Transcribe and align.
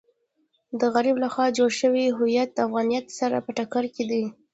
د 0.79 0.81
غرب 0.93 1.15
لخوا 1.23 1.47
جوړ 1.57 1.69
شوی 1.81 2.05
هویت 2.17 2.49
د 2.53 2.59
افغانیت 2.67 3.05
سره 3.19 3.37
په 3.45 3.51
ټکر 3.57 3.83
کې 3.95 4.03
دی. 4.11 4.23